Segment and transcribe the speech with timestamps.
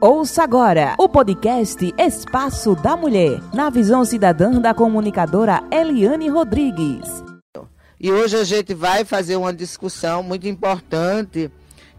[0.00, 7.24] Ouça agora o podcast Espaço da Mulher, na visão cidadã da comunicadora Eliane Rodrigues.
[7.98, 11.50] E hoje a gente vai fazer uma discussão muito importante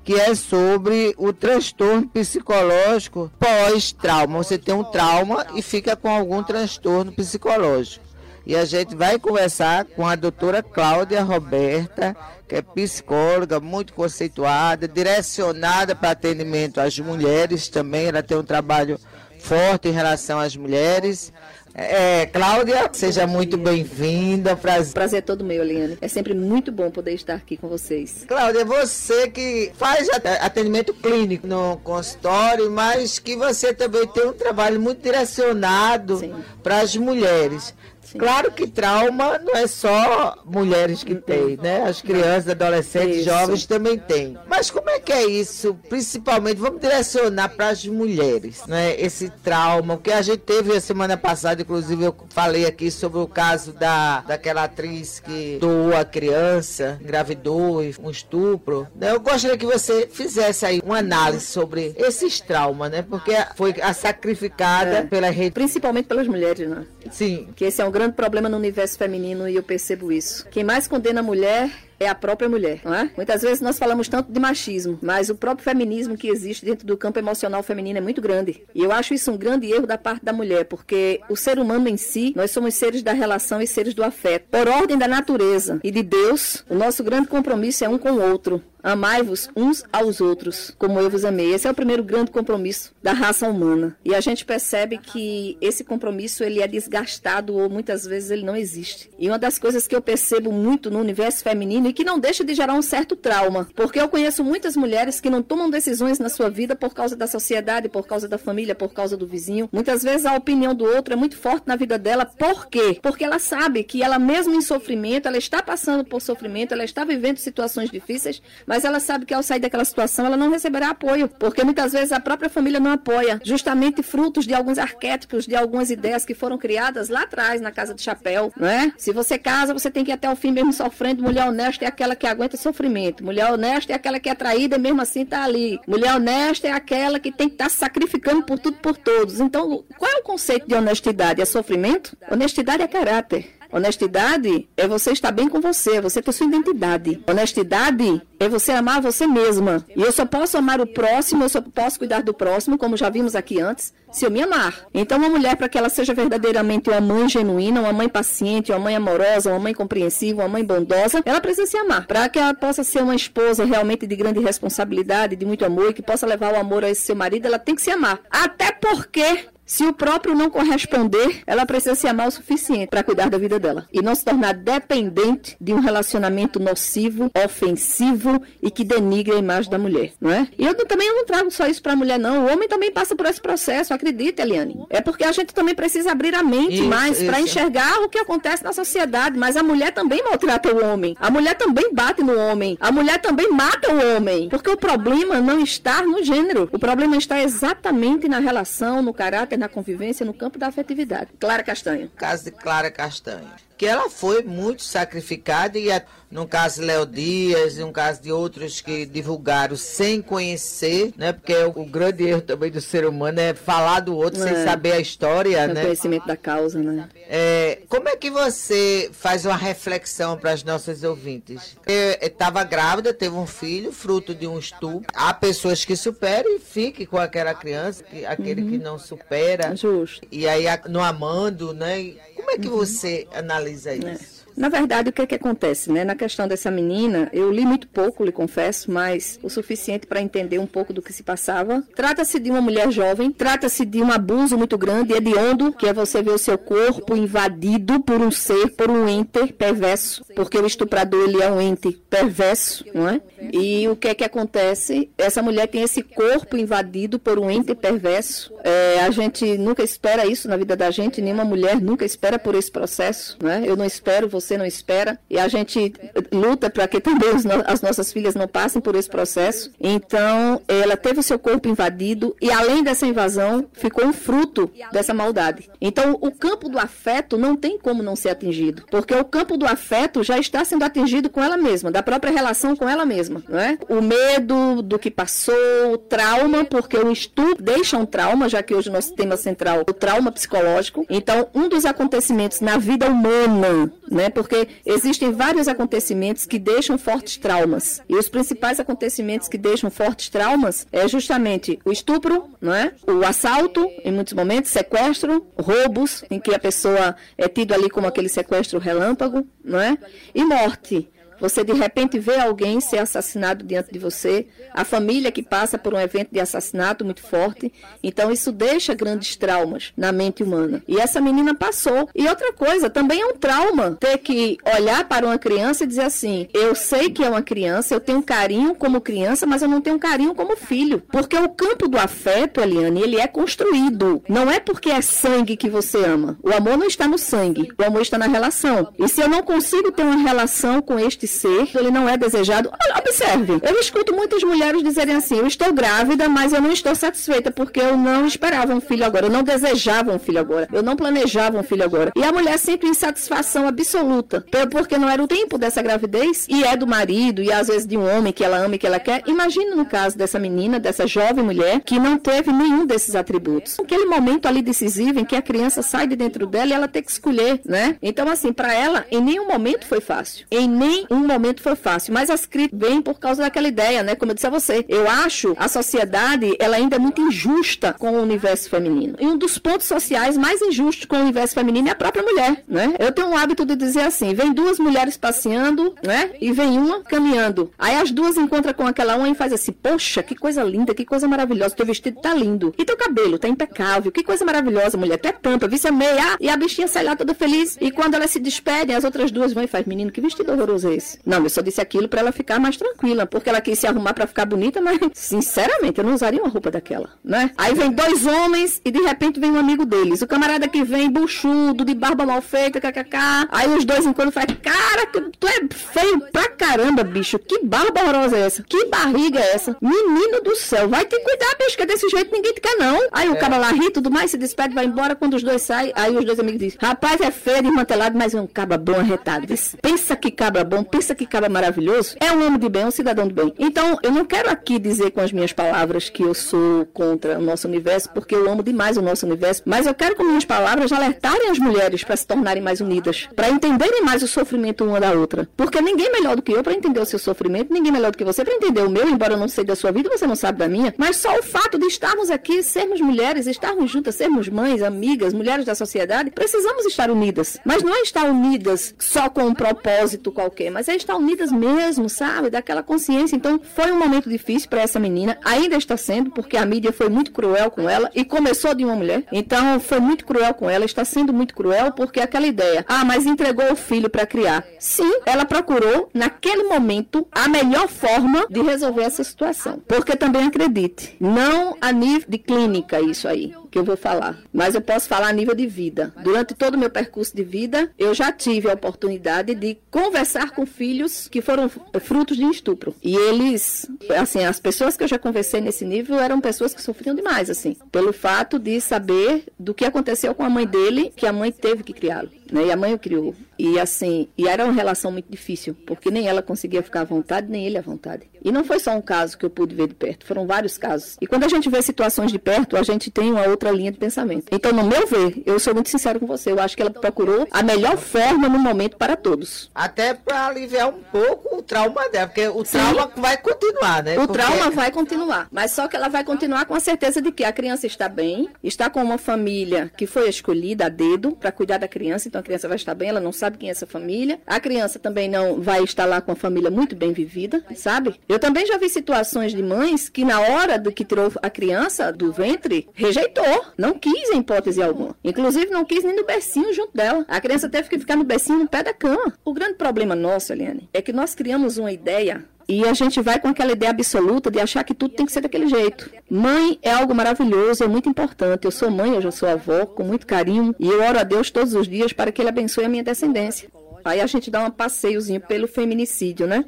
[0.04, 4.44] que é sobre o transtorno psicológico pós-trauma.
[4.44, 8.07] Você tem um trauma e fica com algum transtorno psicológico.
[8.48, 12.16] E a gente vai conversar com a doutora Cláudia Roberta,
[12.48, 18.08] que é psicóloga, muito conceituada, direcionada para atendimento às mulheres também.
[18.08, 18.98] Ela tem um trabalho
[19.38, 21.34] forte em relação às mulheres.
[21.80, 24.56] É, Cláudia, seja muito bem-vinda.
[24.56, 24.94] Prazer.
[24.94, 25.96] Prazer é todo meu, Eliane.
[26.02, 28.26] É sempre muito bom poder estar aqui com vocês.
[28.28, 30.10] Cláudia, você que faz
[30.42, 36.20] atendimento clínico no consultório, mas que você também tem um trabalho muito direcionado
[36.64, 37.76] para as mulheres.
[38.18, 38.26] Sim.
[38.26, 41.84] Claro que trauma não é só mulheres que têm, né?
[41.84, 43.30] As crianças, adolescentes, isso.
[43.30, 44.38] jovens também têm.
[44.48, 45.78] Mas como é que é isso?
[45.88, 49.00] Principalmente, vamos direcionar para as mulheres, né?
[49.00, 53.28] Esse trauma, que a gente teve a semana passada, inclusive eu falei aqui sobre o
[53.28, 58.88] caso da, daquela atriz que doou a criança, engravidou, um estupro.
[58.96, 59.12] Né?
[59.12, 63.02] Eu gostaria que você fizesse aí uma análise sobre esses traumas, né?
[63.02, 65.04] Porque foi a sacrificada é.
[65.04, 65.52] pela rede.
[65.52, 66.86] Principalmente pelas mulheres, né?
[67.12, 67.48] Sim.
[67.56, 70.48] Que esse é um grande problema no universo feminino e eu percebo isso.
[70.50, 73.10] Quem mais condena a mulher é a própria mulher, não é?
[73.16, 76.98] Muitas vezes nós falamos tanto de machismo, mas o próprio feminismo que existe dentro do
[76.98, 78.64] campo emocional feminino é muito grande.
[78.74, 81.88] E eu acho isso um grande erro da parte da mulher, porque o ser humano
[81.88, 84.48] em si, nós somos seres da relação e seres do afeto.
[84.50, 88.22] Por ordem da natureza e de Deus, o nosso grande compromisso é um com o
[88.22, 88.62] outro.
[88.88, 91.54] Amai-vos uns aos outros, como eu vos amei.
[91.54, 93.98] Esse é o primeiro grande compromisso da raça humana.
[94.06, 98.56] E a gente percebe que esse compromisso ele é desgastado ou muitas vezes ele não
[98.56, 99.10] existe.
[99.20, 102.44] E uma das coisas que eu percebo muito no universo feminino e que não deixa
[102.44, 106.30] de gerar um certo trauma, porque eu conheço muitas mulheres que não tomam decisões na
[106.30, 109.70] sua vida por causa da sociedade, por causa da família, por causa do vizinho.
[109.72, 112.26] Muitas vezes a opinião do outro é muito forte na vida dela.
[112.26, 113.00] Por quê?
[113.02, 117.06] Porque ela sabe que ela mesmo em sofrimento, ela está passando por sofrimento, ela está
[117.06, 121.28] vivendo situações difíceis, mas ela sabe que ao sair daquela situação ela não receberá apoio,
[121.28, 125.90] porque muitas vezes a própria família não apoia, justamente frutos de alguns arquétipos, de algumas
[125.90, 128.92] ideias que foram criadas lá atrás na casa de chapéu, não é?
[128.98, 131.24] Se você casa, você tem que ir até o fim mesmo sofrendo.
[131.24, 133.24] Mulher honesta é aquela que aguenta sofrimento.
[133.24, 135.80] Mulher honesta é aquela que é traída e mesmo assim está ali.
[135.88, 139.40] Mulher honesta é aquela que tem que estar tá sacrificando por tudo por todos.
[139.40, 141.42] Então, qual é o conceito de honestidade?
[141.42, 142.18] É sofrimento?
[142.32, 143.57] Honestidade é caráter.
[143.72, 147.22] Honestidade é você estar bem com você, é você ter sua identidade.
[147.28, 149.86] Honestidade é você amar você mesma.
[149.96, 153.10] E eu só posso amar o próximo, eu só posso cuidar do próximo, como já
[153.10, 154.86] vimos aqui antes, se eu me amar.
[154.94, 158.80] Então, uma mulher, para que ela seja verdadeiramente uma mãe genuína, uma mãe paciente, uma
[158.80, 162.08] mãe amorosa, uma mãe compreensiva, uma mãe bondosa, ela precisa se amar.
[162.08, 165.94] Para que ela possa ser uma esposa realmente de grande responsabilidade, de muito amor, e
[165.94, 168.20] que possa levar o amor a esse seu marido, ela tem que se amar.
[168.30, 173.30] Até porque se o próprio não corresponder, ela precisa se amar o suficiente para cuidar
[173.30, 178.86] da vida dela e não se tornar dependente de um relacionamento nocivo, ofensivo e que
[178.86, 180.48] denigre a imagem da mulher, não é?
[180.58, 183.14] E eu também não trago só isso para a mulher não, o homem também passa
[183.14, 184.86] por esse processo, acredite, Eliane.
[184.90, 188.20] É porque a gente também precisa abrir a mente isso, mais para enxergar o que
[188.20, 191.14] acontece na sociedade, mas a mulher também maltrata o homem.
[191.20, 192.78] A mulher também bate no homem.
[192.80, 196.70] A mulher também mata o homem, porque o problema não está no gênero.
[196.72, 201.32] O problema está exatamente na relação, no caráter na convivência no campo da afetividade.
[201.40, 202.10] Clara Castanha.
[202.16, 205.92] Caso de Clara Castanha que ela foi muito sacrificada e
[206.30, 211.32] no caso Léo Dias, no caso de outros que divulgaram sem conhecer, né?
[211.32, 214.54] Porque o, o grande erro também do ser humano é falar do outro é.
[214.54, 215.82] sem saber a história, sem né?
[215.84, 217.08] conhecimento da causa, né?
[217.30, 221.78] É, como é que você faz uma reflexão para as nossas ouvintes?
[222.22, 225.08] Estava grávida, teve um filho, fruto de um estupro.
[225.14, 228.70] Há pessoas que superam e fiquem com aquela criança, que, aquele uhum.
[228.72, 229.74] que não supera.
[229.76, 230.28] Justo.
[230.30, 232.16] E aí no amando, né?
[232.48, 232.78] Como é que uhum.
[232.78, 234.37] você analisa isso?
[234.58, 236.04] Na verdade, o que é que acontece, né?
[236.04, 240.58] Na questão dessa menina, eu li muito pouco, lhe confesso, mas o suficiente para entender
[240.58, 241.84] um pouco do que se passava.
[241.96, 246.24] Trata-se de uma mulher jovem, trata-se de um abuso muito grande, hediondo, que é você
[246.24, 251.30] ver o seu corpo invadido por um ser, por um ente perverso, porque o estuprador
[251.30, 253.22] ele é um ente perverso, não é?
[253.54, 255.12] E o que é que acontece?
[255.20, 258.52] Essa mulher tem esse corpo invadido por um ente perverso.
[258.64, 262.56] É, a gente nunca espera isso na vida da gente, nenhuma mulher nunca espera por
[262.56, 263.64] esse processo, não é?
[263.64, 265.20] Eu não espero você você não espera.
[265.30, 265.94] E a gente
[266.32, 267.30] luta para que também
[267.66, 269.72] as nossas filhas não passem por esse processo.
[269.80, 275.14] Então, ela teve o seu corpo invadido e, além dessa invasão, ficou um fruto dessa
[275.14, 275.70] maldade.
[275.82, 279.66] Então, o campo do afeto não tem como não ser atingido, porque o campo do
[279.66, 283.60] afeto já está sendo atingido com ela mesma, da própria relação com ela mesma, não
[283.60, 283.78] é?
[283.90, 285.56] O medo do que passou,
[285.94, 289.80] o trauma, porque o estupro deixa um trauma, já que hoje o nosso tema central
[289.80, 291.06] é o trauma psicológico.
[291.10, 294.30] Então, um dos acontecimentos na vida humana, né?
[294.38, 298.04] Porque existem vários acontecimentos que deixam fortes traumas.
[298.08, 302.94] E os principais acontecimentos que deixam fortes traumas é justamente o estupro, não é?
[303.08, 308.06] O assalto, em muitos momentos, sequestro, roubos, em que a pessoa é tido ali como
[308.06, 309.98] aquele sequestro relâmpago, não é?
[310.36, 311.10] E morte.
[311.40, 315.94] Você de repente vê alguém ser assassinado diante de você, a família que passa por
[315.94, 317.72] um evento de assassinato muito forte.
[318.02, 320.84] Então isso deixa grandes traumas na mente humana.
[320.88, 322.10] E essa menina passou.
[322.16, 326.04] E outra coisa, também é um trauma ter que olhar para uma criança e dizer
[326.04, 329.82] assim: eu sei que é uma criança, eu tenho carinho como criança, mas eu não
[329.82, 331.04] tenho carinho como filho.
[331.12, 334.24] Porque o campo do afeto, Eliane, ele é construído.
[334.28, 336.38] Não é porque é sangue que você ama.
[336.42, 338.94] O amor não está no sangue, o amor está na relação.
[338.98, 342.72] E se eu não consigo ter uma relação com este ser, ele não é desejado.
[342.98, 347.52] Observe, eu escuto muitas mulheres dizerem assim: eu estou grávida, mas eu não estou satisfeita
[347.52, 350.96] porque eu não esperava um filho agora, eu não desejava um filho agora, eu não
[350.96, 352.12] planejava um filho agora.
[352.16, 356.64] E a mulher sempre em satisfação absoluta, porque não era o tempo dessa gravidez e
[356.64, 359.00] é do marido e às vezes de um homem que ela ama e que ela
[359.00, 359.24] quer.
[359.28, 363.80] Imagina no caso dessa menina, dessa jovem mulher que não teve nenhum desses atributos.
[363.80, 367.04] Aquele momento ali decisivo em que a criança sai de dentro dela e ela tem
[367.04, 367.96] que escolher, né?
[368.02, 370.46] Então assim, para ela em nenhum momento foi fácil.
[370.52, 374.16] Em nenhum um momento foi fácil, mas as críticas vêm por causa daquela ideia, né?
[374.16, 378.12] Como eu disse a você, eu acho a sociedade ela ainda é muito injusta com
[378.12, 379.16] o universo feminino.
[379.20, 382.64] E um dos pontos sociais mais injustos com o universo feminino é a própria mulher,
[382.68, 382.94] né?
[383.00, 386.32] Eu tenho um hábito de dizer assim: vem duas mulheres passeando, né?
[386.40, 387.72] E vem uma caminhando.
[387.78, 391.06] Aí as duas encontram com aquela uma e faz assim: Poxa, que coisa linda, que
[391.06, 391.76] coisa maravilhosa.
[391.76, 392.74] Teu vestido tá lindo.
[392.78, 394.12] E teu cabelo tá impecável.
[394.12, 395.18] Que coisa maravilhosa, mulher.
[395.18, 396.38] Tu é tampa, vice é meia.
[396.40, 397.78] E a bichinha sai lá toda feliz.
[397.80, 400.90] E quando elas se despedem, as outras duas vão e faz: Menino, que vestido horroroso
[400.90, 401.07] é esse?
[401.26, 404.14] Não, eu só disse aquilo para ela ficar mais tranquila, porque ela quis se arrumar
[404.14, 407.52] para ficar bonita, mas sinceramente eu não usaria uma roupa daquela, né?
[407.58, 410.22] Aí vem dois homens e de repente vem um amigo deles.
[410.22, 413.48] O camarada que vem buchudo, de barba mal feita, kkk.
[413.52, 415.08] Aí os dois enquanto falam, cara,
[415.40, 417.40] tu é feio pra caramba, bicho.
[417.40, 418.64] Que barba horrorosa é essa?
[418.64, 419.78] Que barriga é essa?
[419.82, 423.08] Menino do céu, vai te cuidar, bicho, que desse jeito ninguém te quer não.
[423.12, 423.32] Aí é.
[423.32, 425.16] o cara lá ri, tudo mais, se despede, vai embora.
[425.16, 428.42] Quando os dois saem, aí os dois amigos dizem, rapaz, é feio, desmantelado, mas é
[428.42, 429.48] um cabra bom arretado.
[429.82, 433.28] Pensa que cabra bom, pensa que cara maravilhoso, é um homem de bem, um cidadão
[433.28, 433.54] de bem.
[433.58, 437.42] Então, eu não quero aqui dizer com as minhas palavras que eu sou contra o
[437.42, 440.92] nosso universo, porque eu amo demais o nosso universo, mas eu quero com minhas palavras
[440.92, 445.12] alertarem as mulheres para se tornarem mais unidas, para entenderem mais o sofrimento uma da
[445.12, 445.48] outra.
[445.56, 448.24] Porque ninguém melhor do que eu para entender o seu sofrimento, ninguém melhor do que
[448.24, 450.60] você para entender o meu, embora eu não sei da sua vida, você não sabe
[450.60, 454.82] da minha, mas só o fato de estarmos aqui, sermos mulheres, estarmos juntas, sermos mães,
[454.82, 457.58] amigas, mulheres da sociedade, precisamos estar unidas.
[457.66, 462.10] Mas não é estar unidas só com um propósito qualquer, mas é estar unidas mesmo,
[462.10, 462.50] sabe?
[462.50, 463.36] Daquela consciência.
[463.36, 467.10] Então, foi um momento difícil para essa menina, ainda está sendo, porque a mídia foi
[467.10, 469.24] muito cruel com ela e começou de uma mulher.
[469.32, 473.26] Então, foi muito cruel com ela, está sendo muito cruel porque aquela ideia, ah, mas
[473.26, 474.66] entregou o filho para criar.
[474.80, 479.82] Sim, ela procurou naquele momento a melhor forma de resolver essa situação.
[479.88, 484.76] Porque também acredite, não a nível de clínica isso aí que eu vou falar, mas
[484.76, 486.14] eu posso falar a nível de vida.
[486.24, 490.66] Durante todo o meu percurso de vida, eu já tive a oportunidade de conversar com
[490.68, 491.70] filhos que foram
[492.02, 492.96] frutos de estupro.
[493.02, 497.16] E eles, assim, as pessoas que eu já conversei nesse nível eram pessoas que sofriam
[497.16, 501.34] demais, assim, pelo fato de saber do que aconteceu com a mãe dele, que a
[501.34, 502.66] mãe teve que criá-lo, né?
[502.66, 503.36] E a mãe o criou.
[503.58, 507.48] E assim, e era uma relação muito difícil, porque nem ela conseguia ficar à vontade,
[507.50, 508.30] nem ele à vontade.
[508.44, 511.18] E não foi só um caso que eu pude ver de perto, foram vários casos.
[511.20, 513.98] E quando a gente vê situações de perto, a gente tem uma outra linha de
[513.98, 514.46] pensamento.
[514.52, 517.48] Então, no meu ver, eu sou muito sincero com você, eu acho que ela procurou
[517.52, 519.70] a melhor forma no momento para todos.
[519.74, 522.78] Até para aliviar um pouco o trauma dela, porque o Sim.
[522.78, 524.14] trauma vai continuar, né?
[524.14, 524.34] O porque...
[524.34, 527.52] trauma vai continuar, mas só que ela vai continuar com a certeza de que a
[527.52, 531.88] criança está bem, está com uma família que foi escolhida a dedo para cuidar da
[531.88, 534.40] criança, então a criança vai estar bem, ela não sabe quem é essa família.
[534.46, 538.20] A criança também não vai estar lá com a família muito bem vivida, sabe?
[538.28, 542.12] Eu também já vi situações de mães que na hora do que tirou a criança
[542.12, 545.16] do ventre, rejeitou, não quis em hipótese alguma.
[545.24, 547.26] Inclusive não quis nem no bercinho junto dela.
[547.28, 549.34] A criança teve que ficar no bercinho no pé da cama.
[549.44, 553.40] O grande problema nosso, Eliane, é que nós criamos uma ideia e a gente vai
[553.40, 556.10] com aquela ideia absoluta de achar que tudo tem que ser daquele jeito.
[556.30, 558.66] Mãe é algo maravilhoso, é muito importante.
[558.66, 560.76] Eu sou mãe, eu já sou avó, com muito carinho.
[560.78, 563.70] E eu oro a Deus todos os dias para que Ele abençoe a minha descendência.
[564.04, 566.66] Aí a gente dá um passeiozinho pelo feminicídio, né?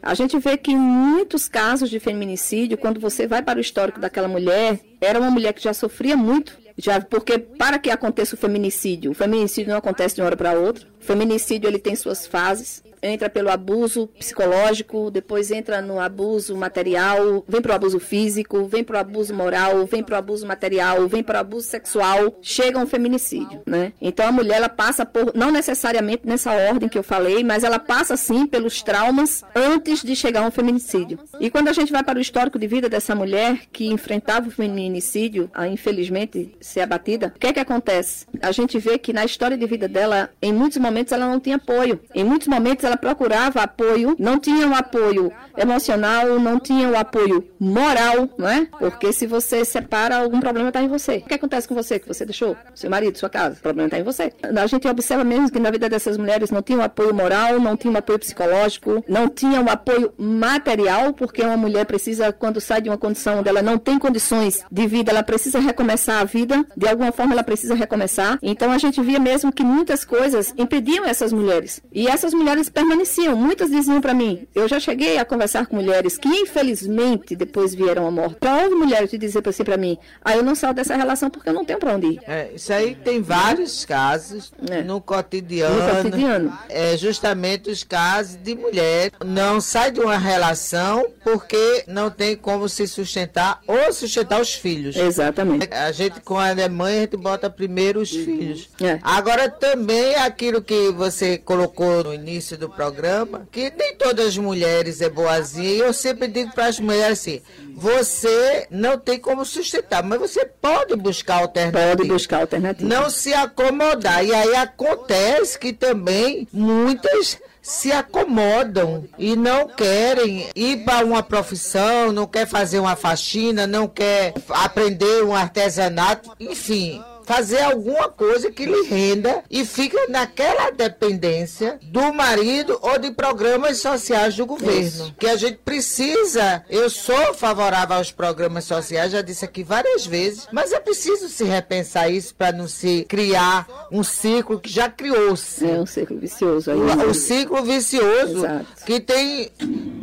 [0.00, 3.98] A gente vê que em muitos casos de feminicídio, quando você vai para o histórico
[3.98, 8.38] daquela mulher, era uma mulher que já sofria muito, já porque para que aconteça o
[8.38, 10.86] feminicídio, o feminicídio não acontece de uma hora para outra.
[11.02, 17.44] O feminicídio ele tem suas fases entra pelo abuso psicológico, depois entra no abuso material,
[17.48, 21.08] vem para o abuso físico, vem para o abuso moral, vem para o abuso material,
[21.08, 23.92] vem para o abuso sexual, chega um feminicídio, né?
[24.00, 27.78] Então a mulher ela passa por não necessariamente nessa ordem que eu falei, mas ela
[27.78, 31.18] passa sim pelos traumas antes de chegar um feminicídio.
[31.40, 34.52] E quando a gente vai para o histórico de vida dessa mulher que enfrentava o
[34.52, 38.26] feminicídio, a infelizmente ser abatida, o que é que acontece?
[38.40, 41.56] A gente vê que na história de vida dela, em muitos momentos ela não tinha
[41.56, 42.00] apoio.
[42.14, 47.46] Em muitos momentos ela procurava apoio, não tinha o apoio emocional, não tinha o apoio
[47.58, 48.66] moral, não é?
[48.78, 51.16] Porque se você separa, algum problema está em você.
[51.16, 52.56] O que acontece com você que você deixou?
[52.74, 54.32] Seu marido, sua casa, o problema está em você.
[54.42, 57.76] A gente observa mesmo que na vida dessas mulheres não tinha o apoio moral, não
[57.76, 62.80] tinha o apoio psicológico, não tinha o apoio material, porque uma mulher precisa, quando sai
[62.80, 66.64] de uma condição onde ela não tem condições de vida, ela precisa recomeçar a vida,
[66.76, 68.38] de alguma forma ela precisa recomeçar.
[68.42, 71.80] Então a gente via mesmo que muitas coisas impediam essas mulheres.
[71.92, 73.36] E essas mulheres permaneciam.
[73.36, 78.06] Muitas diziam para mim, eu já cheguei a conversar com mulheres que infelizmente depois vieram
[78.06, 78.38] a morte.
[78.42, 81.48] Já houve mulheres que diziam assim para mim, ah, eu não saio dessa relação porque
[81.48, 82.20] eu não tenho para onde ir.
[82.26, 84.82] É, isso aí tem vários casos é.
[84.82, 86.58] no, cotidiano, no cotidiano.
[86.68, 92.68] É justamente os casos de mulher não sai de uma relação porque não tem como
[92.68, 94.96] se sustentar ou sustentar os filhos.
[94.96, 95.72] Exatamente.
[95.72, 98.24] A gente, com a mãe, a gente bota primeiro os uhum.
[98.24, 98.68] filhos.
[98.80, 98.98] É.
[99.02, 105.00] Agora também aquilo que você colocou no início do programa, que nem todas as mulheres
[105.00, 107.40] é boazinha, e eu sempre digo para as mulheres assim,
[107.74, 111.96] você não tem como sustentar, mas você pode buscar alternativa.
[111.96, 112.88] Pode buscar alternativa.
[112.88, 114.24] Não se acomodar.
[114.24, 122.12] E aí acontece que também muitas se acomodam e não querem ir para uma profissão,
[122.12, 128.66] não quer fazer uma faxina, não quer aprender um artesanato, enfim, fazer alguma coisa que
[128.66, 134.80] lhe renda e fica naquela dependência do marido ou de programas sociais do governo.
[134.80, 135.14] Isso.
[135.18, 140.48] Que a gente precisa, eu sou favorável aos programas sociais, já disse aqui várias vezes,
[140.52, 145.64] mas é preciso se repensar isso para não se criar um ciclo que já criou-se.
[145.68, 146.70] É um ciclo vicioso.
[146.70, 148.66] Aí, o, o ciclo vicioso Exato.
[148.84, 149.50] que tem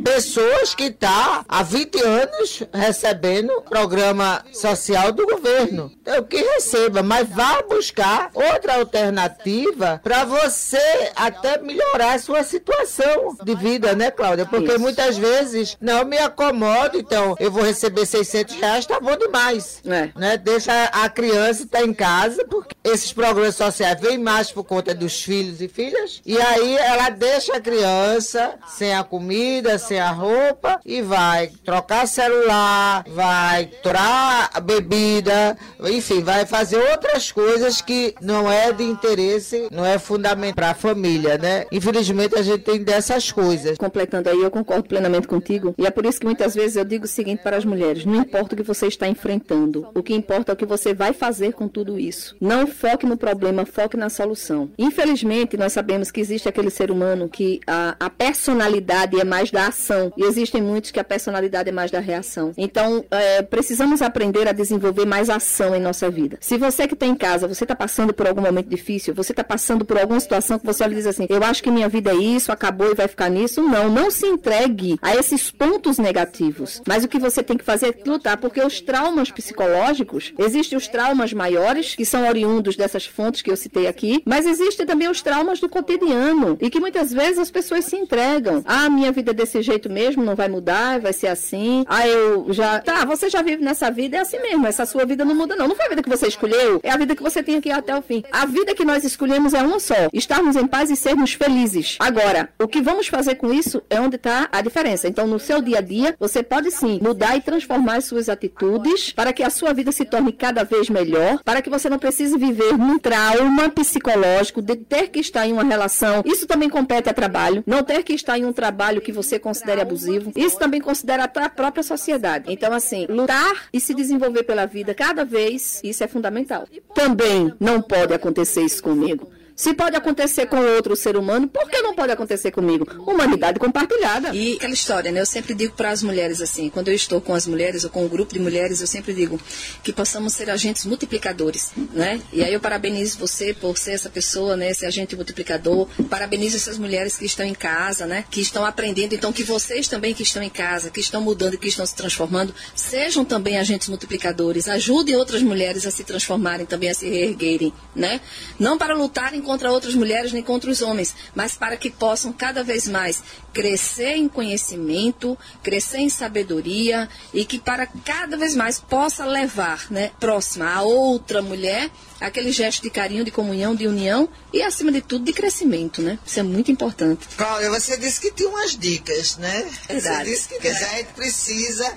[0.04, 5.90] pessoas que estão tá há 20 anos recebendo programa social do governo.
[6.02, 13.36] Então, que receba, mas vá buscar outra alternativa para você até melhorar a sua situação
[13.42, 14.46] de vida, né, Cláudia?
[14.46, 14.78] Porque Isso.
[14.78, 19.82] muitas vezes não me acomodo, então eu vou receber 600 reais, tá bom demais.
[19.84, 20.10] É.
[20.16, 20.36] Né?
[20.36, 24.94] Deixa a criança estar tá em casa, porque esses programas sociais vêm mais por conta
[24.94, 30.12] dos filhos e filhas, e aí ela deixa a criança sem a comida, sem a
[30.12, 38.14] roupa, e vai trocar celular, vai trocar a bebida, enfim, vai fazer outras coisas que
[38.20, 41.64] não é de interesse, não é fundamental para a família, né?
[41.72, 43.78] Infelizmente a gente tem dessas coisas.
[43.78, 47.06] Completando aí, eu concordo plenamente contigo, e é por isso que muitas vezes eu digo
[47.06, 50.52] o seguinte para as mulheres: não importa o que você está enfrentando, o que importa
[50.52, 52.36] é o que você vai fazer com tudo isso.
[52.40, 54.70] Não foque no problema, foque na solução.
[54.78, 59.68] Infelizmente, nós sabemos que existe aquele ser humano que a, a personalidade é mais da
[59.68, 62.52] ação, e existem muitos que a personalidade é mais da reação.
[62.58, 66.36] Então, é, precisamos aprender a desenvolver mais ação em nossa vida.
[66.40, 69.44] Se você que está em casa, você está passando por algum momento difícil, você está
[69.44, 72.10] passando por alguma situação que você olha e diz assim, eu acho que minha vida
[72.10, 73.62] é isso, acabou e vai ficar nisso.
[73.62, 76.82] Não, não se entregue a esses pontos negativos.
[76.86, 80.88] Mas o que você tem que fazer é lutar, porque os traumas psicológicos, existem os
[80.88, 85.22] traumas maiores, que são oriundos dessas fontes que eu citei aqui, mas existem também os
[85.22, 88.62] traumas do cotidiano, e que muitas vezes as pessoas se entregam.
[88.66, 91.84] Ah, minha vida é desse jeito mesmo, não vai mudar, vai ser assim.
[91.88, 92.80] Ah, eu já.
[92.80, 94.66] Tá, você já vive nessa vida, é assim mesmo.
[94.66, 95.68] Essa sua vida não muda, não.
[95.68, 97.96] Não foi a vida que você escolheu, é a vida que você tem aqui até
[97.96, 98.22] o fim.
[98.30, 101.96] A vida que nós escolhemos é uma só: estarmos em paz e sermos felizes.
[101.98, 105.08] Agora, o que vamos fazer com isso é onde está a diferença.
[105.08, 109.12] Então, no seu dia a dia, você pode sim mudar e transformar as suas atitudes
[109.12, 112.36] para que a sua vida se torne cada vez melhor, para que você não precise
[112.38, 116.22] viver num trauma psicológico de ter que estar em uma relação.
[116.24, 117.62] Isso também compete a trabalho.
[117.66, 120.32] Não ter que estar em um trabalho que você considere abusivo.
[120.36, 122.52] Isso também considera a própria sociedade.
[122.52, 126.66] Então, assim, lutar e se desenvolver pela vida cada vez, isso é fundamental.
[126.94, 129.30] Também não pode acontecer isso comigo.
[129.60, 132.86] Se pode acontecer com outro ser humano, por que não pode acontecer comigo?
[133.06, 134.34] Humanidade compartilhada.
[134.34, 135.20] E aquela história, né?
[135.20, 138.02] Eu sempre digo para as mulheres assim, quando eu estou com as mulheres ou com
[138.02, 139.38] um grupo de mulheres, eu sempre digo
[139.84, 142.22] que possamos ser agentes multiplicadores, né?
[142.32, 144.70] E aí eu parabenizo você por ser essa pessoa, né?
[144.70, 145.86] Esse agente multiplicador.
[146.08, 148.24] Parabenizo essas mulheres que estão em casa, né?
[148.30, 149.14] Que estão aprendendo.
[149.14, 152.54] Então, que vocês também que estão em casa, que estão mudando, que estão se transformando,
[152.74, 154.68] sejam também agentes multiplicadores.
[154.68, 158.22] Ajudem outras mulheres a se transformarem, também a se reerguerem, né?
[158.58, 162.62] Não para lutarem contra outras mulheres nem contra os homens, mas para que possam cada
[162.62, 163.20] vez mais
[163.52, 170.12] crescer em conhecimento, crescer em sabedoria e que para cada vez mais possa levar, né,
[170.20, 171.90] próxima a outra mulher
[172.20, 176.18] aquele gesto de carinho, de comunhão, de união e, acima de tudo, de crescimento, né?
[176.24, 177.26] Isso é muito importante.
[177.36, 179.66] Cláudia, você disse que tinha umas dicas, né?
[179.88, 180.28] Verdade.
[180.28, 181.90] Você disse que a gente precisa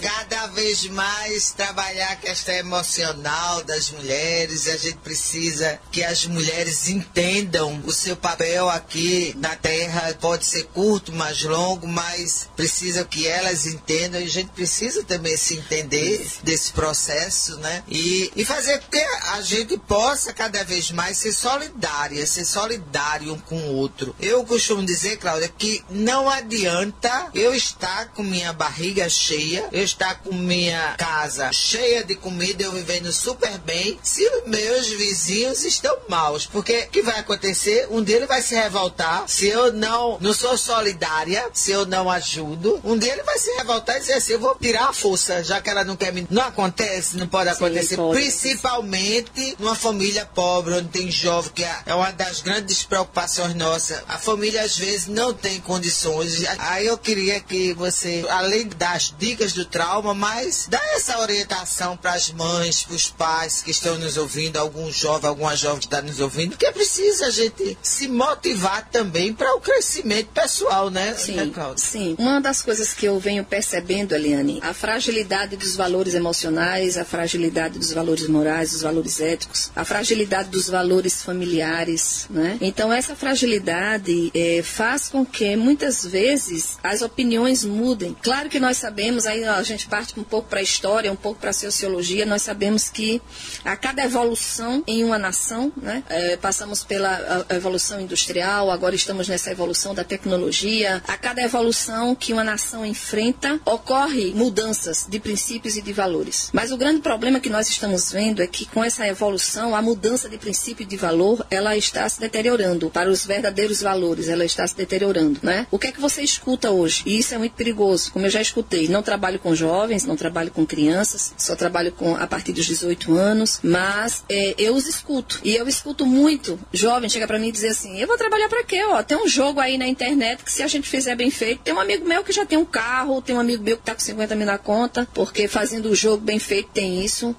[0.00, 6.88] cada vez mais trabalhar a questão emocional das mulheres, a gente precisa que as mulheres
[6.96, 13.26] entendam o seu papel aqui na Terra, pode ser curto, mais longo, mas precisa que
[13.26, 17.82] elas entendam e a gente precisa também se entender desse processo, né?
[17.88, 23.32] E, e fazer com que a gente possa cada vez mais ser solidária, ser solidário
[23.32, 24.14] um com o outro.
[24.20, 30.16] Eu costumo dizer, Cláudia, que não adianta eu estar com minha barriga cheia, eu estar
[30.16, 35.96] com minha casa cheia de comida, eu vivendo super bem, se os meus vizinhos estão
[36.08, 36.46] maus.
[36.46, 37.86] Porque o que vai acontecer?
[37.90, 42.10] Um dia ele vai se revoltar se eu não, não sou solidária, se eu não
[42.10, 42.80] ajudo.
[42.84, 45.60] Um dia ele vai se revoltar e dizer assim, eu vou tirar a força, já
[45.60, 46.26] que ela não quer me...
[46.30, 47.88] Não acontece, não pode acontecer.
[47.88, 48.20] Sim, pode.
[48.20, 54.02] Principalmente numa família pobre, onde tem jovem, que é uma das grandes preocupações nossas.
[54.08, 56.44] A família às vezes não tem condições.
[56.58, 62.12] Aí eu queria que você, além das dicas do trauma, mas dá essa orientação para
[62.12, 66.02] as mães, para os pais que estão nos ouvindo, algum jovem, alguma jovem que está
[66.02, 71.14] nos ouvindo, que é preciso a gente se motivar também para o crescimento pessoal, né,
[71.14, 72.16] sim, né Sim.
[72.18, 77.78] Uma das coisas que eu venho percebendo, Eliane, a fragilidade dos valores emocionais, a fragilidade
[77.78, 82.58] dos valores morais, dos valores éticos, a fragilidade dos valores familiares, né?
[82.60, 88.16] Então essa fragilidade é, faz com que muitas vezes as opiniões mudem.
[88.22, 91.40] Claro que nós sabemos, aí a gente parte um pouco para a história, um pouco
[91.40, 93.20] para a sociologia, nós sabemos que
[93.64, 96.02] a cada evolução em uma nação, né?
[96.08, 101.02] É, passamos pela evolução industrial, agora estamos nessa evolução da tecnologia.
[101.06, 106.48] A cada evolução que uma nação enfrenta, ocorre mudanças de princípios e de valores.
[106.54, 110.30] Mas o grande problema que nós estamos vendo é que com essa evolução a mudança
[110.30, 112.88] de princípio de valor, ela está se deteriorando.
[112.88, 115.66] Para os verdadeiros valores, ela está se deteriorando, né?
[115.70, 117.02] O que é que você escuta hoje?
[117.04, 118.88] E isso é muito perigoso, como eu já escutei.
[118.88, 123.14] Não trabalho com jovens, não trabalho com crianças, só trabalho com a partir dos 18
[123.14, 125.38] anos, mas é, eu os escuto.
[125.44, 128.64] E eu escuto muito jovem chega para mim e dizer assim: "Eu vou trabalhar para
[128.64, 128.82] quê?
[128.84, 131.74] Ó, tem um jogo aí na internet que se a gente fizer bem feito, tem
[131.74, 134.00] um amigo meu que já tem um carro, tem um amigo meu que tá com
[134.00, 137.34] 50 mil na conta, porque fazendo o jogo bem feito tem isso.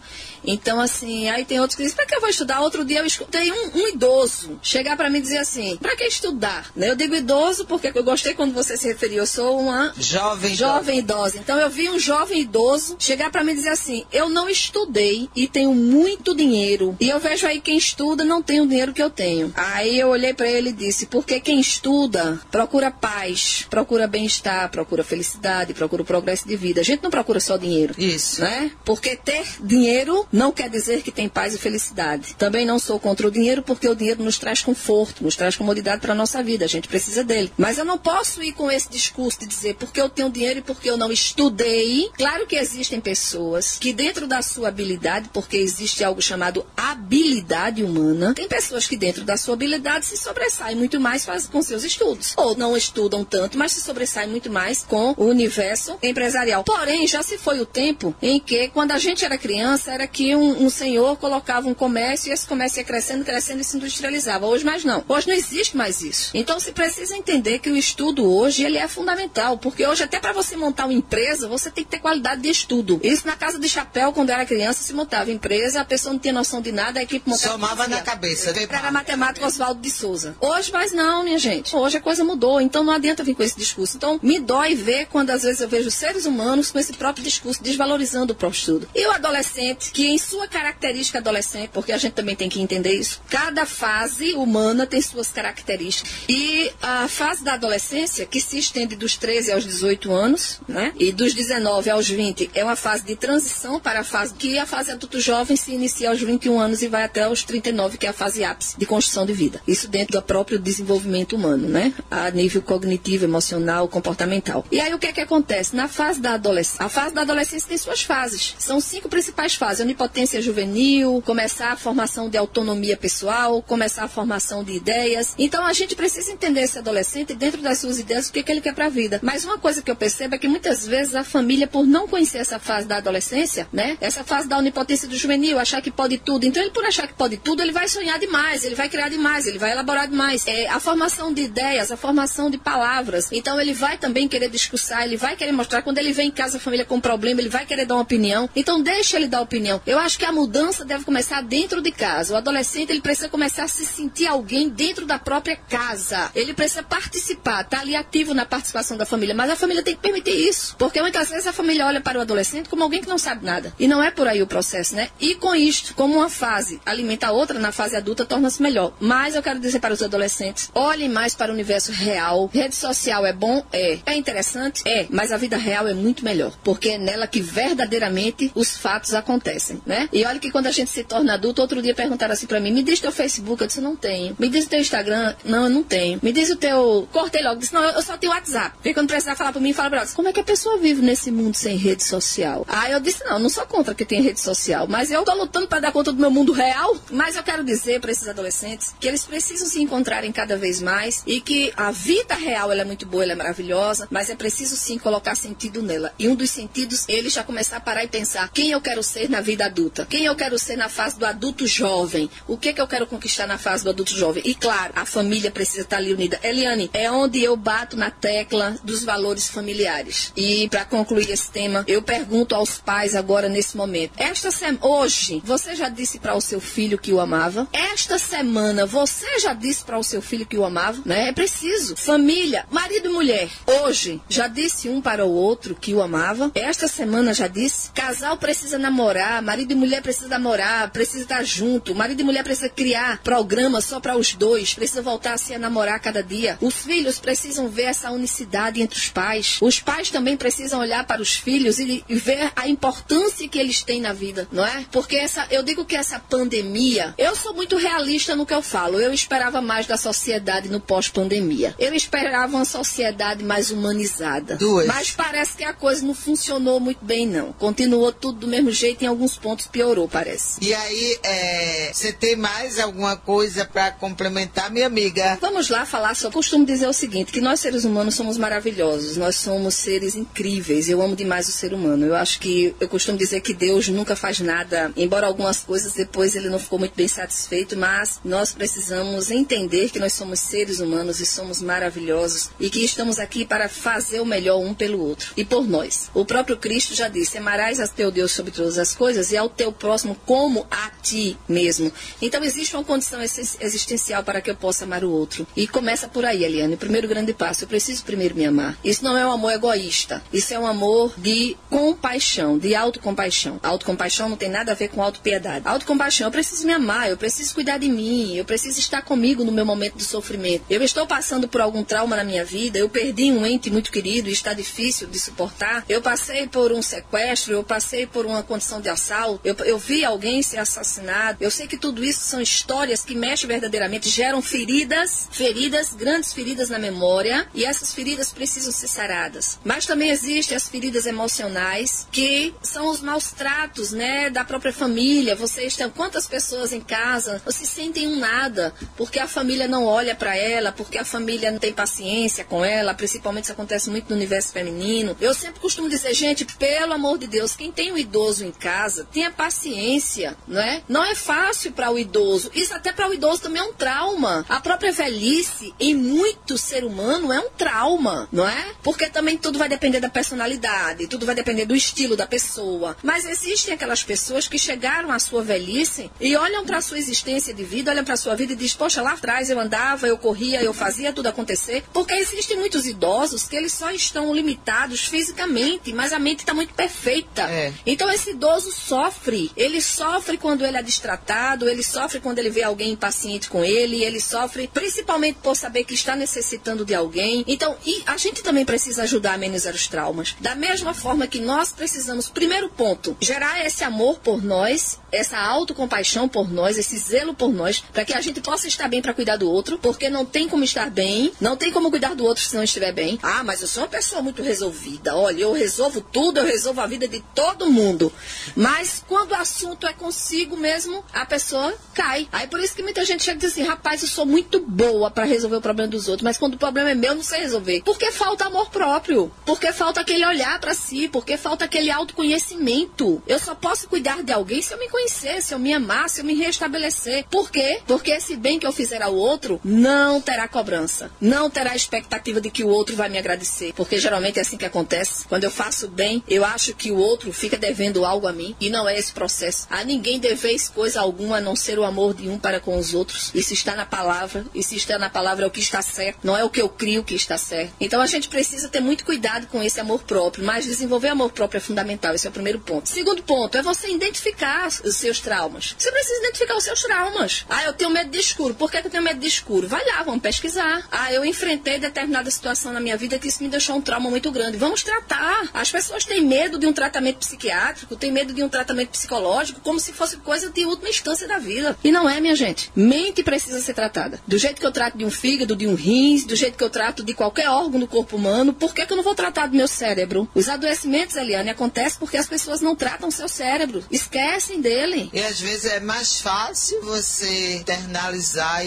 [0.47, 2.62] Então, assim, aí tem outros que dizem, para que eu vou estudar?
[2.62, 6.05] Outro dia eu escutei um, um idoso chegar para mim e dizer assim, para que
[6.05, 6.71] estudar?
[6.73, 6.89] Né?
[6.89, 10.99] Eu digo idoso porque eu gostei quando você se referiu, eu sou uma jovem, jovem
[10.99, 11.38] idosa.
[11.38, 15.29] Então, eu vi um jovem idoso chegar para mim e dizer assim, eu não estudei
[15.36, 16.95] e tenho muito dinheiro.
[16.99, 19.51] E eu vejo aí quem estuda não tem o dinheiro que eu tenho.
[19.55, 25.03] Aí eu olhei para ele e disse, porque quem estuda procura paz, procura bem-estar, procura
[25.03, 26.81] felicidade, procura o progresso de vida.
[26.81, 27.93] A gente não procura só dinheiro.
[27.97, 28.41] Isso.
[28.41, 28.71] Né?
[28.86, 32.36] Porque ter dinheiro não quer dizer que tem paz e felicidade.
[32.36, 36.00] Também não sou contra o dinheiro, porque o dinheiro nos traz conforto, nos traz comodidade
[36.00, 36.63] para a nossa vida.
[36.63, 37.52] A gente precisa dele.
[37.58, 40.62] Mas eu não posso ir com esse discurso de dizer porque eu tenho dinheiro e
[40.62, 42.12] porque eu não estudei.
[42.15, 48.36] Claro que existem pessoas que, dentro da sua habilidade, porque existe algo chamado habilidade humana,
[48.36, 52.36] tem pessoas que, dentro da sua habilidade, se sobressaem muito mais com seus estudos.
[52.38, 56.63] Ou não estudam tanto, mas se sobressaem muito mais com o universo empresarial.
[56.63, 60.27] Porém, já se foi o tempo em que, quando a gente era criança, era que
[60.36, 64.46] um, um, senhor colocava um comércio e esse comércio ia crescendo, crescendo e se industrializava.
[64.46, 65.04] Hoje mais não.
[65.08, 66.32] Hoje não existe mais isso.
[66.34, 70.34] Então se precisa entender que o estudo hoje ele é fundamental, porque hoje até para
[70.34, 73.00] você montar uma empresa, você tem que ter qualidade de estudo.
[73.04, 76.34] Isso na casa de chapéu, quando era criança, se montava empresa, a pessoa não tinha
[76.34, 77.54] noção de nada, a equipe montava.
[77.54, 78.54] Somava na cabeça.
[78.58, 80.36] Era matemático Oswaldo de Souza.
[80.40, 81.76] Hoje mais não, minha gente.
[81.76, 83.98] Hoje a coisa mudou, então não adianta vir com esse discurso.
[83.98, 87.62] Então me dói ver quando às vezes eu vejo seres humanos com esse próprio discurso
[87.62, 88.90] desvalorizando o próprio estudo.
[88.96, 92.93] E o adolescente que em sua característica adolescente, porque a gente também tem que entender
[92.93, 96.12] isso, cada fase humana tem suas características.
[96.30, 100.93] E a fase da adolescência, que se estende dos 13 aos 18 anos, né?
[101.00, 104.65] E dos 19 aos 20, é uma fase de transição para a fase que a
[104.65, 108.10] fase adulto jovem se inicia aos 21 anos e vai até os 39, que é
[108.10, 108.78] a fase ápice.
[108.78, 109.62] de construção de vida.
[109.67, 111.93] Isso dentro do próprio desenvolvimento humano, né?
[112.10, 114.65] A nível cognitivo, emocional, comportamental.
[114.72, 115.76] E aí o que é que acontece?
[115.76, 118.56] Na fase da adolescência, a fase da adolescência tem suas fases.
[118.60, 124.63] São cinco principais fases: onipotência juvenil, começar a formação de autonomia pessoal, começar a formação
[124.63, 125.33] de ideias.
[125.39, 128.51] Então a gente precisa entender esse adolescente dentro das suas ideias o que, é que
[128.51, 129.19] ele quer para a vida.
[129.23, 132.38] Mas uma coisa que eu percebo é que muitas vezes a família, por não conhecer
[132.38, 133.97] essa fase da adolescência, né?
[133.99, 136.45] Essa fase da onipotência do juvenil, achar que pode tudo.
[136.45, 139.47] Então ele por achar que pode tudo, ele vai sonhar demais, ele vai criar demais,
[139.47, 140.45] ele vai elaborar demais.
[140.45, 143.29] É, a formação de ideias, a formação de palavras.
[143.31, 145.81] Então ele vai também querer discursar, ele vai querer mostrar.
[145.81, 148.47] Quando ele vem em casa, a família com problema, ele vai querer dar uma opinião.
[148.55, 149.81] Então deixa ele dar opinião.
[149.88, 152.34] Eu acho que a mudança deve começar dentro de casa.
[152.34, 156.30] O adolescente ele precisa começar a se sentir alguém dentro da própria casa.
[156.36, 159.34] Ele precisa participar, estar tá ali ativo na participação da família.
[159.34, 160.76] Mas a família tem que permitir isso.
[160.78, 163.73] Porque muitas vezes a família olha para o adolescente como alguém que não sabe nada.
[163.80, 165.10] E não é por aí o processo, né?
[165.21, 168.91] E com isto, como uma fase alimenta a outra, na fase adulta torna-se melhor.
[169.00, 172.50] Mas eu quero dizer para os adolescentes, olhem mais para o universo real.
[172.54, 173.65] Rede social é bom?
[173.71, 174.00] É.
[174.06, 174.84] É interessante?
[174.86, 175.08] É.
[175.10, 176.52] Mas a vida real é muito melhor.
[176.62, 180.10] Porque é nela que verdadeiramente os fatos acontecem, né?
[180.12, 182.72] E olha que quando a gente se torna adulto, outro dia perguntaram assim para mim,
[182.72, 183.62] me diz teu Facebook?
[183.62, 184.36] Eu disse, não tenho.
[184.40, 185.36] Me diz o teu Instagram?
[185.44, 186.20] Não, eu não tenho.
[186.22, 187.08] Me diz o teu...
[187.12, 187.60] Cortei logo.
[187.60, 188.76] Disse, não, eu só tenho WhatsApp.
[188.78, 191.02] Porque quando precisar falar para mim, fala pra ela, como é que a pessoa vive
[191.02, 192.66] nesse mundo sem rede social?
[192.68, 195.68] Aí eu disse, não, não sou contra que tenha rede social, mas eu tô lutando
[195.68, 196.96] para dar conta do meu mundo real.
[197.12, 201.24] Mas eu quero dizer para esses adolescentes que eles precisam se encontrarem cada vez mais
[201.26, 204.76] e que a vida real ela é muito boa, ela é maravilhosa, mas é preciso
[204.76, 206.13] sim colocar sentido nela.
[206.18, 209.30] E um dos sentidos, ele já começar a parar e pensar quem eu quero ser
[209.30, 212.82] na vida adulta, quem eu quero ser na fase do adulto jovem, o que que
[212.82, 214.41] eu quero conquistar na fase do adulto jovem.
[214.45, 216.39] E claro, a família precisa estar ali unida.
[216.43, 220.32] Eliane, é onde eu bato na tecla dos valores familiares.
[220.36, 224.13] E para concluir esse tema, eu pergunto aos pais agora nesse momento.
[224.17, 227.67] Esta semana, hoje, você já disse para o seu filho que o amava?
[227.73, 231.01] Esta semana, você já disse para o seu filho que o amava?
[231.06, 231.30] Né?
[231.30, 231.95] É preciso.
[231.95, 236.51] Família, marido e mulher, hoje já disse um para o outro que o amava?
[236.56, 237.91] Esta semana já disse?
[237.91, 242.70] Casal precisa namorar, marido e mulher precisa namorar, precisa estar junto, marido e mulher precisa
[242.70, 246.58] criar programa só para os dois, precisa voltar a se namorar cada dia.
[246.62, 249.58] Os filhos precisam ver essa unicidade entre os pais.
[249.62, 253.84] Os pais também precisam olhar para os filhos e, e ver a importância que eles
[253.84, 254.86] têm na vida, não é?
[254.91, 259.00] Porque essa, eu digo que essa pandemia, eu sou muito realista no que eu falo.
[259.00, 261.76] Eu esperava mais da sociedade no pós-pandemia.
[261.80, 264.56] Eu esperava uma sociedade mais humanizada.
[264.56, 264.88] Duas.
[264.88, 267.54] Mas parece que a coisa não funcionou muito bem, não.
[267.54, 270.57] Continuou tudo do mesmo jeito, em alguns pontos piorou, parece.
[270.62, 275.38] E aí, é, você tem mais alguma coisa para complementar, minha amiga?
[275.41, 276.29] Vamos lá falar só.
[276.31, 279.17] Costumo dizer o seguinte, que nós seres humanos somos maravilhosos.
[279.17, 280.89] Nós somos seres incríveis.
[280.89, 282.05] Eu amo demais o ser humano.
[282.05, 286.36] Eu acho que eu costumo dizer que Deus nunca faz nada, embora algumas coisas depois
[286.36, 291.19] ele não ficou muito bem satisfeito, mas nós precisamos entender que nós somos seres humanos
[291.19, 295.45] e somos maravilhosos e que estamos aqui para fazer o melhor um pelo outro e
[295.45, 296.10] por nós.
[296.13, 299.50] O próprio Cristo já disse: "Amarás a teu Deus sobre todas as coisas e ao
[299.50, 301.91] teu próximo como a ti mesmo".
[302.21, 305.47] Então existe uma condição existencial para que eu possa amar o outro.
[305.56, 306.76] E começa por aí, Eliane.
[306.76, 308.78] O primeiro grande passo, eu preciso primeiro me amar.
[308.84, 310.23] Isso não é um amor egoísta.
[310.32, 313.60] Isso é um amor de compaixão, de autocompaixão.
[313.62, 315.67] Autocompaixão não tem nada a ver com autopiedade.
[315.67, 319.52] Autocompaixão, eu preciso me amar, eu preciso cuidar de mim, eu preciso estar comigo no
[319.52, 320.65] meu momento de sofrimento.
[320.69, 324.30] Eu estou passando por algum trauma na minha vida, eu perdi um ente muito querido
[324.30, 325.84] e está difícil de suportar.
[325.89, 330.03] Eu passei por um sequestro, eu passei por uma condição de assalto, eu, eu vi
[330.06, 331.38] alguém ser assassinado.
[331.41, 336.69] Eu sei que tudo isso são histórias que mexem verdadeiramente, geram feridas, feridas, grandes feridas
[336.69, 339.60] na memória, e essas feridas precisam ser saradas.
[339.63, 345.36] Mas também existem as feridas emocionais, que são os maus tratos, né, da própria família.
[345.36, 350.15] Vocês têm quantas pessoas em casa se sentem um nada, porque a família não olha
[350.15, 354.15] para ela, porque a família não tem paciência com ela, principalmente isso acontece muito no
[354.15, 355.17] universo feminino.
[355.19, 359.07] Eu sempre costumo dizer, gente, pelo amor de Deus, quem tem um idoso em casa,
[359.12, 360.84] tenha paciência, não é?
[360.88, 362.52] Não é fácil para o idoso.
[362.54, 364.46] Isso até para o idoso também é um trauma.
[364.50, 368.72] A própria velhice, em muito ser humano, é um trauma, não é?
[368.84, 372.96] Porque também tudo vai depender da personalidade, tudo vai depender do estilo da pessoa.
[373.04, 377.54] Mas existem aquelas pessoas que chegaram à sua velhice e olham para a sua existência
[377.54, 380.17] de vida, olham para a sua vida e dizem, poxa, lá atrás eu andava, eu
[380.17, 381.84] corria, eu fazia tudo acontecer.
[381.93, 386.74] Porque existem muitos idosos que eles só estão limitados fisicamente, mas a mente está muito
[386.74, 387.43] perfeita.
[387.43, 387.74] É.
[387.86, 389.51] Então esse idoso sofre.
[389.55, 394.03] Ele sofre quando ele é destratado, ele sofre quando ele vê alguém impaciente com ele,
[394.03, 397.45] ele sofre principalmente por saber que está necessitando de alguém.
[397.47, 400.36] Então, e a gente também precisa ajudar a amenizar os traumas.
[400.39, 406.28] Da mesma forma que nós precisamos, primeiro ponto, gerar esse amor por nós, essa autocompaixão
[406.28, 409.38] por nós, esse zelo por nós, para que a gente possa estar bem para cuidar
[409.38, 412.56] do outro, porque não tem como estar bem, não tem como cuidar do outro se
[412.56, 413.20] não estiver bem.
[413.22, 415.15] Ah, mas eu sou uma pessoa muito resolvida.
[415.15, 418.12] Olha, eu resolvo tudo, eu resolvo a vida de todo mundo.
[418.56, 422.28] Mas quando o assunto é consigo mesmo, a pessoa cai.
[422.32, 425.10] Aí por isso que muita gente chega e diz assim: rapaz, eu sou muito boa
[425.10, 427.41] para resolver o problema dos outros, mas quando o problema é meu, eu não sei
[427.41, 427.82] resolver.
[427.84, 433.22] Porque falta amor próprio, porque falta aquele olhar para si, porque falta aquele autoconhecimento.
[433.28, 436.21] Eu só posso cuidar de alguém se eu me conhecer, se eu me amar, se
[436.21, 437.25] eu me restabelecer.
[437.29, 437.81] Por quê?
[437.86, 442.49] Porque esse bem que eu fizer ao outro não terá cobrança, não terá expectativa de
[442.49, 445.27] que o outro vai me agradecer, porque geralmente é assim que acontece.
[445.27, 448.71] Quando eu faço bem, eu acho que o outro fica devendo algo a mim e
[448.71, 449.67] não é esse processo.
[449.69, 452.95] A ninguém deveis coisa alguma a não ser o amor de um para com os
[452.95, 453.29] outros.
[453.36, 456.36] Isso está na palavra, e se está na palavra é o que está certo, não
[456.36, 457.73] é o que eu crio que está certo.
[457.79, 461.60] Então a gente precisa ter muito cuidado com esse amor próprio, mas desenvolver amor próprio
[461.60, 462.89] é fundamental, esse é o primeiro ponto.
[462.89, 465.76] Segundo ponto é você identificar os seus traumas.
[465.78, 467.45] Você precisa identificar os seus traumas.
[467.50, 468.54] Ah, eu tenho medo de escuro.
[468.54, 469.67] Por que eu tenho medo de escuro?
[469.67, 470.88] Vai lá, vamos pesquisar.
[470.91, 474.32] Ah, eu enfrentei determinada situação na minha vida que isso me deixou um trauma muito
[474.32, 474.58] grande.
[474.58, 475.50] Vamos tratar.
[475.54, 479.80] As pessoas têm medo de um tratamento psiquiátrico, têm medo de um tratamento psicológico, como
[479.80, 481.78] se fosse coisa de última instância da vida.
[481.84, 482.71] E não é, minha gente.
[482.76, 484.19] Mente precisa ser tratada.
[484.28, 486.69] Do jeito que eu trato de um fígado, de um rins, do jeito que eu
[486.69, 489.56] trato de qualquer órgão do corpo humano, por que, que eu não vou tratar do
[489.56, 490.30] meu cérebro?
[490.34, 493.84] Os adoecimentos, Eliane, acontecem porque as pessoas não tratam seu cérebro.
[493.91, 494.77] Esquecem dele.
[495.13, 498.63] E às vezes é mais fácil você internalizar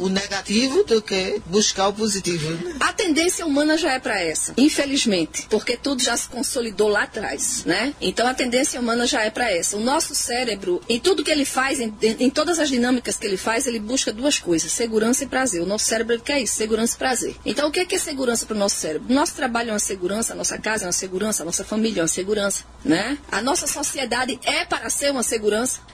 [0.00, 2.50] o negativo do que buscar o positivo.
[2.50, 2.76] Né?
[2.80, 7.64] A tendência humana já é para essa, infelizmente, porque tudo já se consolidou lá atrás,
[7.64, 7.94] né?
[8.00, 9.76] Então a tendência humana já é para essa.
[9.76, 13.36] O nosso cérebro, em tudo que ele faz, em, em, todas as dinâmicas que ele
[13.36, 15.62] faz, ele busca duas coisas: segurança e prazer.
[15.62, 17.36] O nosso cérebro quer isso, segurança e prazer.
[17.44, 19.12] Então o que é, que é segurança para o nosso cérebro?
[19.12, 22.02] Nosso trabalho é uma segurança, a nossa casa é uma segurança, a nossa família é
[22.02, 23.18] uma segurança, né?
[23.30, 25.45] A nossa sociedade é para ser uma segurança,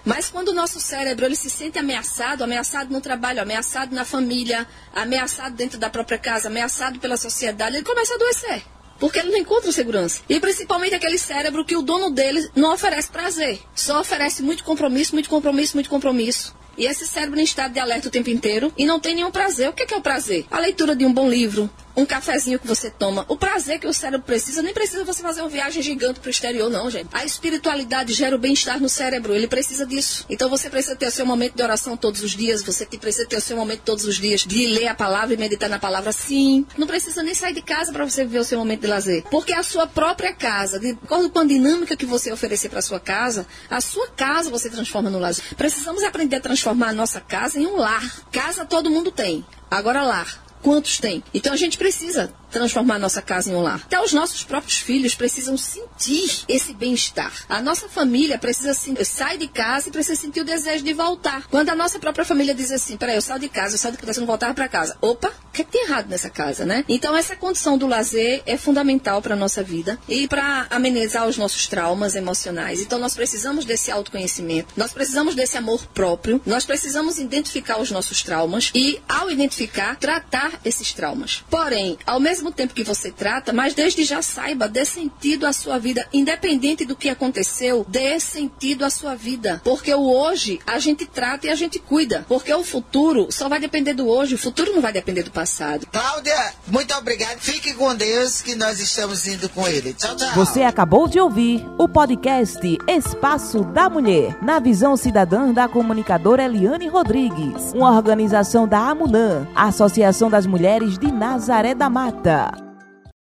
[0.04, 4.66] mas quando o nosso cérebro ele se sente ameaçado, ameaçado no trabalho, ameaçado na família,
[4.94, 8.62] ameaçado dentro da própria casa, ameaçado pela sociedade, ele começa a adoecer.
[8.98, 10.22] Porque ele não encontra segurança.
[10.28, 13.60] E principalmente aquele cérebro que o dono dele não oferece prazer.
[13.74, 16.54] Só oferece muito compromisso, muito compromisso, muito compromisso.
[16.76, 19.68] E esse cérebro em estado de alerta o tempo inteiro e não tem nenhum prazer.
[19.68, 20.46] O que é, é o prazer?
[20.50, 23.92] A leitura de um bom livro, um cafezinho que você toma, o prazer que o
[23.92, 27.09] cérebro precisa, nem precisa você fazer uma viagem gigante para o exterior, não, gente.
[27.12, 30.24] A espiritualidade gera o bem-estar no cérebro, ele precisa disso.
[30.28, 33.37] Então você precisa ter o seu momento de oração todos os dias, você precisa ter
[33.37, 36.66] o seu momento todos os dias de ler a palavra e meditar na palavra, sim.
[36.76, 39.22] Não precisa nem sair de casa para você viver o seu momento de lazer.
[39.31, 43.00] Porque a sua própria casa, de acordo com a dinâmica que você oferecer para sua
[43.00, 45.44] casa, a sua casa você transforma no lazer.
[45.57, 48.24] Precisamos aprender a transformar a nossa casa em um lar.
[48.31, 49.44] Casa todo mundo tem.
[49.70, 50.51] Agora lar.
[50.62, 51.22] Quantos tem?
[51.35, 53.80] Então a gente precisa transformar nossa casa em um lar.
[53.84, 57.32] Até os nossos próprios filhos precisam sentir esse bem-estar.
[57.48, 61.46] A nossa família precisa sai de casa e precisa sentir o desejo de voltar.
[61.48, 63.98] Quando a nossa própria família diz assim, peraí, eu saio de casa, eu saio de
[63.98, 64.96] casa, eu não voltar para casa.
[65.00, 66.84] Opa, o que, é que tem errado nessa casa, né?
[66.88, 71.66] Então essa condição do lazer é fundamental para nossa vida e para amenizar os nossos
[71.66, 72.80] traumas emocionais.
[72.80, 78.22] Então nós precisamos desse autoconhecimento, nós precisamos desse amor próprio, nós precisamos identificar os nossos
[78.22, 81.44] traumas e, ao identificar, tratar esses traumas.
[81.50, 85.52] Porém, ao mesmo mesmo tempo que você trata, mas desde já saiba, dê sentido à
[85.52, 89.61] sua vida, independente do que aconteceu, dê sentido à sua vida.
[89.62, 92.26] Porque o hoje a gente trata e a gente cuida.
[92.28, 95.87] Porque o futuro só vai depender do hoje, o futuro não vai depender do passado.
[95.87, 97.38] Cláudia, muito obrigado.
[97.38, 99.94] Fique com Deus que nós estamos indo com ele.
[99.94, 100.35] Tchau, tchau.
[100.35, 106.88] Você acabou de ouvir o podcast Espaço da Mulher, na visão cidadã da comunicadora Eliane
[106.88, 112.31] Rodrigues, uma organização da AMUNAM, Associação das Mulheres de Nazaré da Mata.
[112.32, 112.71] 드립니다.